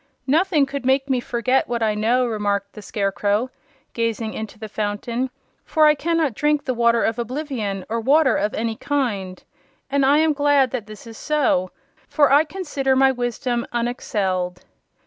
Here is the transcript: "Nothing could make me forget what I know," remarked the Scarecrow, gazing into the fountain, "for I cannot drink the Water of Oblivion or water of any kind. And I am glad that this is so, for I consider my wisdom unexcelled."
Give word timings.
"Nothing 0.25 0.65
could 0.65 0.83
make 0.83 1.11
me 1.11 1.19
forget 1.19 1.67
what 1.67 1.83
I 1.83 1.93
know," 1.93 2.25
remarked 2.25 2.73
the 2.73 2.81
Scarecrow, 2.81 3.51
gazing 3.93 4.33
into 4.33 4.57
the 4.57 4.67
fountain, 4.67 5.29
"for 5.63 5.85
I 5.85 5.93
cannot 5.93 6.33
drink 6.33 6.65
the 6.65 6.73
Water 6.73 7.03
of 7.03 7.19
Oblivion 7.19 7.85
or 7.87 7.99
water 8.01 8.35
of 8.35 8.55
any 8.55 8.75
kind. 8.75 9.43
And 9.91 10.03
I 10.03 10.17
am 10.17 10.33
glad 10.33 10.71
that 10.71 10.87
this 10.87 11.05
is 11.05 11.19
so, 11.19 11.69
for 12.07 12.33
I 12.33 12.45
consider 12.45 12.95
my 12.95 13.11
wisdom 13.11 13.63
unexcelled." 13.71 14.63